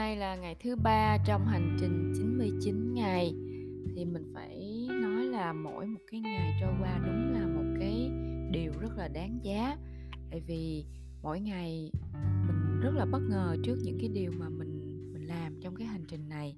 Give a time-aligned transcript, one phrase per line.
[0.00, 3.34] nay là ngày thứ ba trong hành trình 99 ngày.
[3.94, 8.10] Thì mình phải nói là mỗi một cái ngày trôi qua đúng là một cái
[8.50, 9.76] điều rất là đáng giá.
[10.30, 10.84] Tại vì
[11.22, 11.90] mỗi ngày
[12.46, 15.86] mình rất là bất ngờ trước những cái điều mà mình mình làm trong cái
[15.86, 16.56] hành trình này.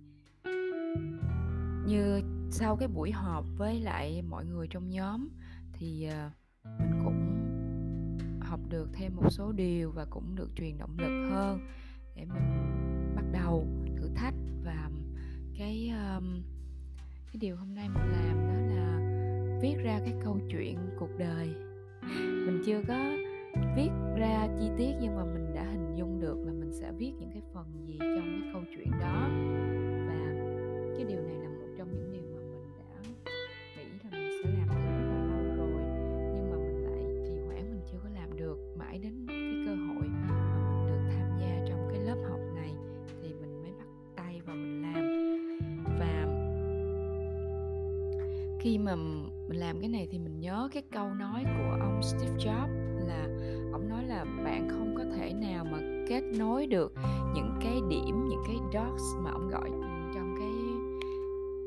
[1.87, 5.29] Như sau cái buổi họp với lại mọi người trong nhóm
[5.73, 6.31] thì ờ,
[6.65, 7.49] mình cũng
[8.41, 11.61] học được thêm một số điều và cũng được truyền động lực hơn
[12.17, 12.92] để mình
[13.33, 14.91] đầu thử thách và
[15.59, 16.43] cái um,
[17.33, 18.99] cái điều hôm nay mình làm đó là
[19.63, 21.49] viết ra cái câu chuyện cuộc đời.
[22.47, 23.13] Mình chưa có
[23.77, 27.13] viết ra chi tiết nhưng mà mình đã hình dung được là mình sẽ viết
[27.21, 29.29] những cái phần gì trong cái câu chuyện đó.
[30.09, 30.35] Và
[30.97, 31.51] cái điều này là
[48.63, 52.37] khi mà mình làm cái này thì mình nhớ cái câu nói của ông Steve
[52.37, 53.23] Jobs là,
[53.73, 56.93] ông nói là bạn không có thể nào mà kết nối được
[57.35, 59.71] những cái điểm, những cái dots mà ông gọi
[60.15, 60.53] trong cái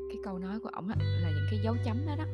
[0.08, 2.24] cái câu nói của ông là những cái dấu chấm đó đó.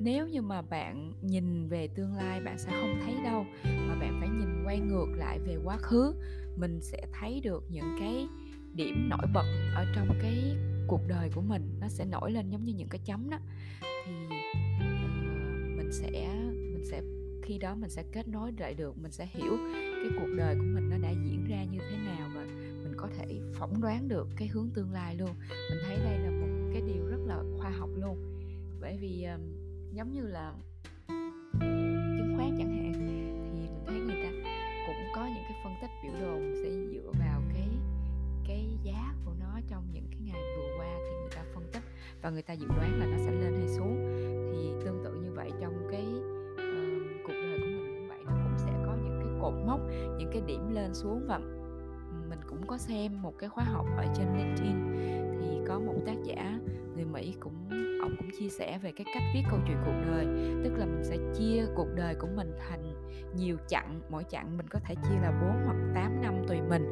[0.00, 4.16] Nếu như mà bạn nhìn về tương lai, bạn sẽ không thấy đâu, mà bạn
[4.20, 6.14] phải nhìn quay ngược lại về quá khứ,
[6.56, 8.28] mình sẽ thấy được những cái
[8.74, 12.64] điểm nổi bật ở trong cái cuộc đời của mình, nó sẽ nổi lên giống
[12.64, 13.38] như những cái chấm đó
[15.86, 16.10] mình sẽ
[16.72, 17.02] mình sẽ
[17.42, 19.52] khi đó mình sẽ kết nối lại được mình sẽ hiểu
[20.02, 22.44] cái cuộc đời của mình nó đã diễn ra như thế nào và
[22.82, 25.30] mình có thể phỏng đoán được cái hướng tương lai luôn.
[25.70, 28.16] Mình thấy đây là một cái điều rất là khoa học luôn.
[28.80, 29.40] Bởi vì um,
[29.92, 30.52] giống như là
[32.18, 33.14] chứng khoán chẳng hạn thì
[33.60, 34.30] mình thấy người ta
[34.86, 37.68] cũng có những cái phân tích biểu đồ sẽ dựa vào cái
[38.48, 41.82] cái giá của nó trong những cái ngày vừa qua thì người ta phân tích
[42.22, 44.15] và người ta dự đoán là nó sẽ lên hay xuống.
[50.36, 51.38] Cái điểm lên xuống và
[52.28, 54.76] mình cũng có xem một cái khóa học ở trên LinkedIn.
[55.40, 56.58] Thì có một tác giả
[56.96, 57.68] người Mỹ cũng,
[58.02, 60.26] ông cũng chia sẻ về cái cách viết câu chuyện cuộc đời.
[60.64, 64.68] Tức là mình sẽ chia cuộc đời của mình thành nhiều chặng, mỗi chặng mình
[64.68, 66.84] có thể chia là 4 hoặc 8 năm tùy mình.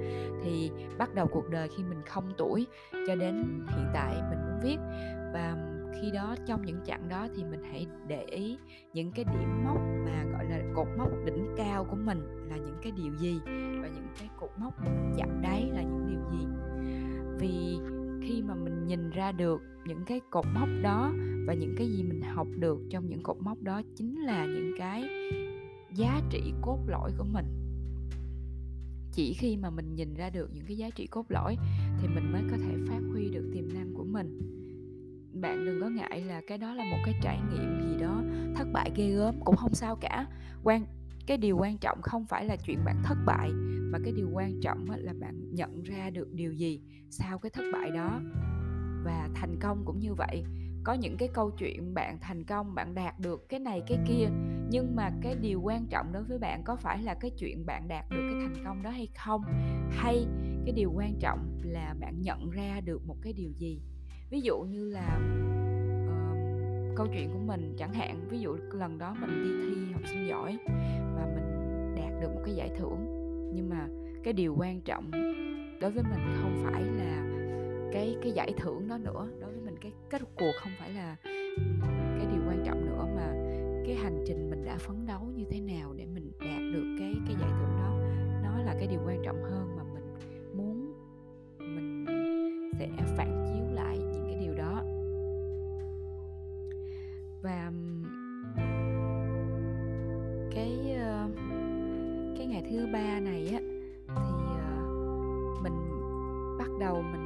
[0.44, 3.34] Thì bắt đầu cuộc đời khi mình không tuổi, cho đến
[3.76, 4.78] hiện tại mình muốn viết.
[5.32, 5.56] Và
[6.00, 8.58] khi đó trong những chặng đó thì mình hãy để ý
[8.92, 12.18] những cái điểm mốc mà, gọi là, cột mốc đỉnh cao của mình
[12.48, 13.40] là những cái điều gì
[13.82, 14.74] và những cái cột mốc
[15.16, 16.46] chạm đáy là những điều gì.
[17.38, 17.78] Vì
[18.22, 21.12] khi mà mình nhìn ra được những cái cột mốc đó
[21.46, 24.72] và những cái gì mình học được trong những cột mốc đó chính là những
[24.78, 25.04] cái
[25.94, 27.46] giá trị cốt lõi của mình.
[29.12, 31.56] Chỉ khi mà mình nhìn ra được những cái giá trị cốt lõi
[32.00, 34.38] thì mình mới có thể phát huy được tiềm năng của mình
[35.44, 38.22] bạn đừng có ngại là cái đó là một cái trải nghiệm gì đó
[38.54, 40.26] thất bại ghê gớm, cũng không sao cả.
[40.62, 40.86] Quan,
[41.26, 43.50] cái điều quan trọng không phải là chuyện bạn thất bại,
[43.92, 47.62] mà cái điều quan trọng là bạn nhận ra được điều gì sau cái thất
[47.72, 48.20] bại đó.
[49.04, 50.44] Và thành công cũng như vậy.
[50.84, 54.28] Có những cái câu chuyện bạn thành công, bạn đạt được cái này, cái kia,
[54.70, 57.88] nhưng mà cái điều quan trọng đối với bạn có phải là cái chuyện bạn
[57.88, 59.42] đạt được cái thành công đó hay không?
[59.90, 60.26] Hay
[60.64, 63.80] cái điều quan trọng là bạn nhận ra được một cái điều gì?
[64.34, 65.20] Ví dụ như là
[66.08, 70.02] uh, câu chuyện của mình chẳng hạn ví dụ lần đó mình đi thi học
[70.06, 70.58] sinh giỏi
[71.16, 73.06] và mình đạt được một cái giải thưởng
[73.54, 73.88] nhưng mà
[74.24, 75.10] cái điều quan trọng
[75.80, 77.24] đối với mình không phải là
[77.92, 81.16] cái cái giải thưởng đó nữa đối với mình cái kết cuộc không phải là
[82.18, 83.32] cái điều quan trọng nữa mà
[83.86, 87.14] cái hành trình mình đã phấn đấu như thế nào để mình đạt được cái
[87.26, 87.98] cái giải thưởng đó
[88.42, 90.04] nó là cái điều quan trọng hơn mà mình
[90.56, 90.94] muốn
[91.58, 92.06] mình
[92.78, 93.63] sẽ phản chiếu
[97.44, 97.72] và
[100.54, 101.28] cái ờ,
[102.38, 103.60] cái ngày thứ ba này á,
[104.08, 104.86] thì ờ,
[105.62, 105.90] mình
[106.58, 107.24] bắt đầu mình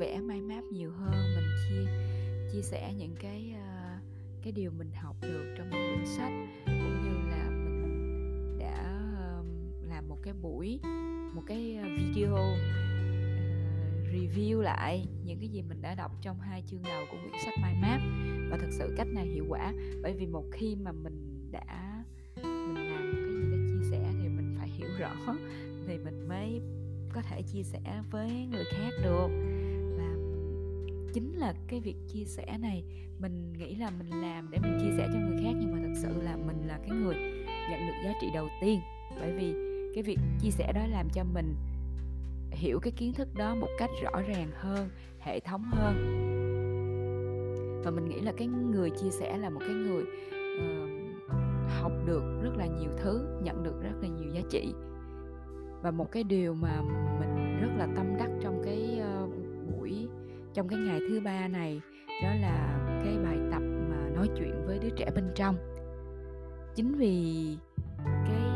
[0.00, 1.90] vẽ mind map nhiều hơn, mình chia
[2.52, 3.96] chia sẻ những cái ờ,
[4.42, 6.32] cái điều mình học được trong những quyển sách,
[6.66, 9.00] cũng như là mình đã
[9.88, 10.80] làm một cái buổi,
[11.34, 12.36] một cái video
[14.12, 17.54] review lại những cái gì mình đã đọc trong hai chương đầu của quyển sách
[17.62, 18.00] mind map.
[18.50, 19.72] Và thực sự cách này hiệu quả,
[20.02, 22.04] bởi vì một khi mà mình đã,
[22.42, 25.14] mình làm cái gì đó chia sẻ thì mình phải hiểu rõ
[25.86, 26.60] thì mình mới
[27.12, 29.28] có thể chia sẻ với người khác được.
[29.98, 30.14] Và
[31.14, 32.84] chính là cái việc chia sẻ này,
[33.18, 35.94] mình nghĩ là mình làm để mình chia sẻ cho người khác, nhưng mà thật
[36.02, 37.16] sự là mình là cái người
[37.70, 38.80] nhận được giá trị đầu tiên.
[39.20, 39.54] Bởi vì
[39.94, 41.54] cái việc chia sẻ đó làm cho mình
[42.50, 45.94] hiểu cái kiến thức đó một cách rõ ràng hơn hệ thống hơn.
[47.84, 51.30] Và mình nghĩ là cái người chia sẻ là một cái người uh,
[51.80, 54.74] học được rất là nhiều thứ nhận được rất là nhiều giá trị.
[55.82, 56.82] Và một cái điều mà
[57.20, 59.30] mình rất là tâm đắc trong cái uh,
[59.70, 60.08] buổi
[60.54, 61.80] trong cái ngày thứ ba này
[62.22, 65.56] đó là cái bài tập mà nói chuyện với đứa trẻ bên trong.
[66.74, 67.56] Chính vì
[68.02, 68.47] cái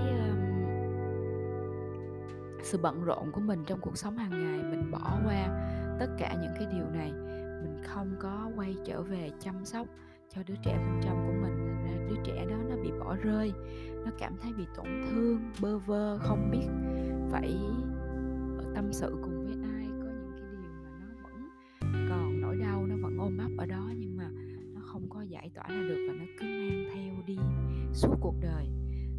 [2.72, 5.46] sự bận rộn của mình trong cuộc sống hàng ngày, mình bỏ qua
[6.00, 7.12] tất cả những cái điều này.
[7.62, 9.86] Mình không có quay trở về chăm sóc
[10.34, 13.16] cho đứa trẻ bên trong của mình, thành ra đứa trẻ đó nó bị bỏ
[13.22, 13.52] rơi.
[14.04, 16.66] Nó cảm thấy bị tổn thương, bơ vơ, không biết
[17.30, 17.56] phải
[18.74, 19.86] tâm sự cùng với ai.
[20.00, 23.66] Có những cái điều mà nó vẫn còn nỗi đau, nó vẫn ôm ấp ở
[23.66, 24.28] đó, nhưng mà
[24.74, 27.38] nó không có giải tỏa ra được và nó cứ mang theo đi
[27.92, 28.68] suốt cuộc đời.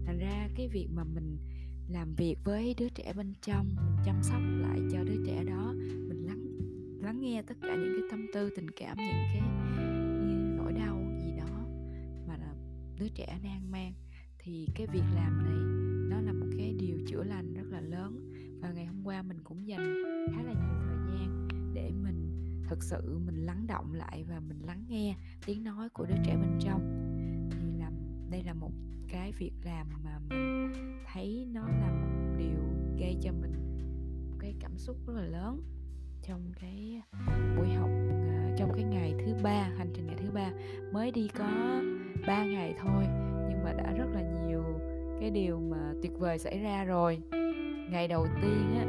[0.06, 1.38] Thành ra cái việc mà mình
[1.90, 5.74] làm việc với đứa trẻ bên trong, mình chăm sóc lại cho đứa trẻ đó,
[5.78, 6.46] mình lắng
[7.02, 9.42] lắng nghe tất cả những cái tâm tư, tình cảm, những cái,
[10.28, 11.66] như nỗi đau gì đó
[12.28, 12.38] mà
[13.00, 13.94] đứa trẻ đang mang.
[14.40, 15.58] Thì cái việc làm này,
[16.10, 18.34] nó là một cái điều chữa lành rất là lớn.
[18.62, 20.04] Và ngày hôm qua mình cũng dành
[20.36, 24.60] khá là nhiều thời gian để mình thực sự mình lắng động lại và mình
[24.66, 25.16] lắng nghe
[25.46, 27.03] tiếng nói của đứa trẻ bên trong
[28.34, 28.72] đây là một
[29.08, 30.74] cái việc làm mà mình
[31.14, 32.60] thấy nó là một điều
[33.00, 33.54] gây cho mình
[34.30, 35.64] một cái cảm xúc rất là lớn
[36.22, 37.02] trong cái
[37.58, 37.90] buổi học
[38.28, 40.52] à, trong cái ngày thứ ba, hành trình ngày thứ ba.
[40.92, 41.82] Mới đi có
[42.28, 43.04] 3 ngày thôi,
[43.50, 44.64] nhưng mà đã rất là nhiều
[45.20, 47.20] cái điều mà tuyệt vời xảy ra rồi.
[47.92, 48.86] Ngày đầu tiên á,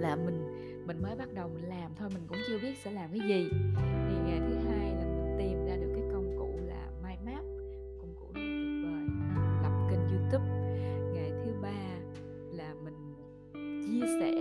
[0.00, 0.44] là mình
[0.86, 3.48] mình mới bắt đầu mình làm thôi, mình cũng chưa biết sẽ làm cái gì.
[4.08, 4.67] Thì ngày thứ hai
[14.16, 14.37] chia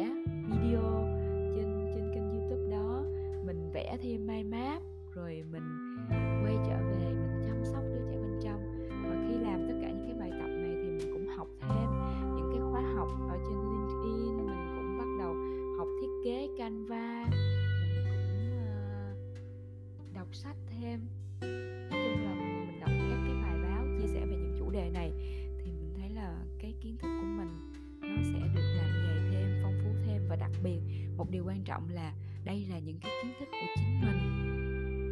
[31.18, 32.14] một điều quan trọng là
[32.46, 34.18] đây là những cái kiến thức của chính mình.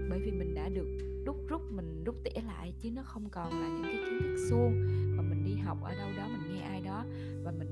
[0.09, 3.61] Bởi vì mình đã được đúc rút, mình rút tỉa lại chứ nó không còn
[3.61, 4.73] là những cái kiến thức suông
[5.17, 7.05] mà mình đi học ở đâu đó, mình nghe ai đó
[7.43, 7.67] và mình,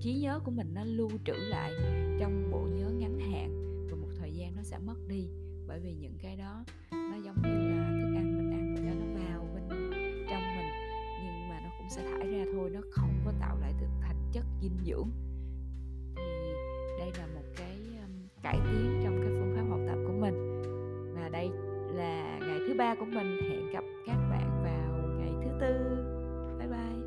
[0.00, 1.72] trí nhớ của mình nó lưu trữ lại
[2.20, 3.50] trong bộ nhớ ngắn hạn
[3.90, 5.28] và một thời gian nó sẽ mất đi.
[5.66, 9.20] Bởi vì những cái đó nó giống như là thức ăn, mình ăn cho nó
[9.20, 9.68] vào bên
[10.30, 10.66] trong mình,
[11.24, 14.16] nhưng mà nó cũng sẽ thải ra thôi, nó không có tạo lại được thành
[14.32, 15.10] chất dinh dưỡng.
[16.16, 16.52] Thì
[16.98, 17.57] đây là một cái
[18.42, 20.62] cải tiến trong cái phương pháp học tập của mình.
[21.14, 21.50] Và đây
[21.94, 23.40] là ngày thứ ba của mình.
[23.50, 25.96] Hẹn gặp các bạn vào ngày thứ tư.
[26.58, 26.97] Bye bye.